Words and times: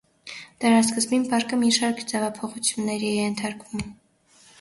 Դարասկզբին 0.63 1.27
պարկը 1.33 1.59
մի 1.63 1.69
շարք 1.77 2.01
ձևափոխությունների 2.13 3.09
է 3.11 3.21
ենթարկվում։ 3.21 3.85